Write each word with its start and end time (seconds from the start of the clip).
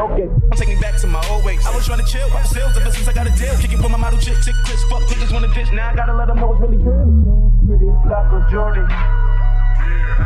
Don't 0.00 0.56
take 0.56 0.68
me 0.68 0.76
back 0.80 0.96
to 1.00 1.06
my 1.06 1.22
old 1.28 1.44
ways. 1.44 1.60
I 1.66 1.74
was 1.74 1.84
trying 1.84 2.00
to 2.00 2.06
chill, 2.06 2.26
pop 2.30 2.46
sales 2.46 2.74
ever 2.74 2.90
since 2.90 3.06
I 3.06 3.12
got 3.12 3.26
a 3.26 3.30
deal. 3.36 3.54
Kicking 3.58 3.82
with 3.82 3.90
my 3.90 3.98
model 3.98 4.18
chick, 4.18 4.36
chick, 4.42 4.54
Chris, 4.64 4.82
fuck 4.84 5.02
niggas 5.02 5.30
wanna 5.30 5.52
ditch. 5.52 5.70
Now 5.72 5.90
I 5.90 5.94
gotta 5.94 6.14
let 6.14 6.28
them 6.28 6.38
know 6.40 6.52
it's 6.54 6.60
really 6.62 6.78
real. 6.78 7.52
Pretty 7.68 7.84
black 8.08 8.32
or 8.32 8.40
Jordan. 8.50 8.88
I'm 8.88 10.19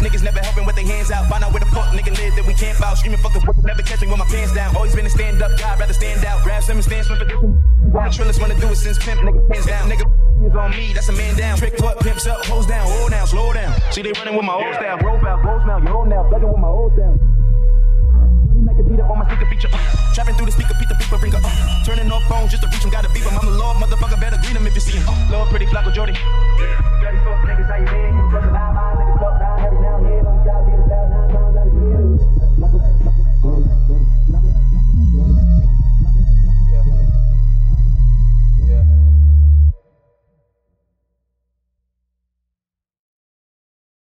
Niggas 0.00 0.22
never 0.22 0.38
helping 0.40 0.64
with 0.64 0.76
their 0.76 0.86
hands 0.86 1.10
out. 1.10 1.28
Find 1.28 1.42
out 1.42 1.52
where 1.52 1.60
the 1.60 1.70
fuck 1.74 1.90
nigga 1.94 2.16
live 2.16 2.34
that 2.36 2.46
we 2.46 2.54
can't 2.54 2.78
bout. 2.78 2.98
Screaming 2.98 3.18
fuck 3.18 3.32
the 3.32 3.40
work, 3.40 3.58
never 3.64 3.82
catch 3.82 4.00
me 4.00 4.06
with 4.06 4.18
my 4.18 4.26
pants 4.26 4.54
down. 4.54 4.74
Always 4.76 4.94
been 4.94 5.06
a 5.06 5.10
stand 5.10 5.42
up 5.42 5.58
guy, 5.58 5.76
rather 5.76 5.92
stand 5.92 6.24
out. 6.24 6.42
Grab 6.44 6.62
some 6.62 6.76
and 6.76 6.84
stand 6.84 7.06
for 7.06 7.16
this. 7.16 7.32
Why 7.90 8.08
Trillis 8.08 8.40
wanna 8.40 8.58
do 8.58 8.68
it 8.68 8.76
since 8.76 8.98
pimp, 8.98 9.20
nigga 9.20 9.42
hands 9.52 9.66
down. 9.66 9.90
Nigga 9.90 10.06
is 10.46 10.54
on 10.54 10.70
me, 10.70 10.92
that's 10.92 11.08
a 11.08 11.12
man 11.12 11.36
down. 11.36 11.58
Trick 11.58 11.80
what 11.80 11.98
pimps 12.00 12.26
up, 12.26 12.44
hoes 12.46 12.66
down, 12.66 12.86
hold 12.86 13.10
down, 13.10 13.26
slow 13.26 13.52
down. 13.52 13.74
See 13.90 14.02
they 14.02 14.12
running 14.12 14.36
with 14.36 14.44
my 14.44 14.54
old 14.54 14.74
style, 14.74 14.98
roll 14.98 15.16
out, 15.26 15.42
goes 15.42 15.66
now, 15.66 15.94
old 15.94 16.08
now, 16.08 16.22
thugging 16.30 16.52
with 16.52 16.60
my 16.60 16.68
old 16.68 16.88
like 18.68 18.76
Adidas 18.76 19.10
on 19.10 19.18
my 19.18 19.26
speaker 19.26 19.46
feature. 19.50 19.68
Uh. 19.72 20.14
Trapping 20.14 20.34
through 20.34 20.46
the 20.46 20.52
speaker, 20.52 20.74
Pete 20.78 20.88
the 20.88 20.94
people 20.94 21.18
ringer. 21.18 21.40
Uh. 21.42 21.84
Turning 21.84 22.10
off 22.12 22.22
phones 22.28 22.50
just 22.50 22.62
to 22.62 22.68
reach 22.68 22.84
him, 22.84 22.90
gotta 22.90 23.08
beep. 23.10 23.26
I'm 23.26 23.38
the 23.44 23.56
Lord, 23.56 23.76
motherfucker, 23.78 24.20
better 24.20 24.36
greet 24.38 24.56
him 24.56 24.66
if 24.66 24.74
you 24.74 24.80
see 24.80 24.98
him. 24.98 25.08
Uh. 25.08 25.28
Lord, 25.32 25.48
pretty 25.50 25.66
Flacko 25.66 25.92
Jodye. 25.92 26.16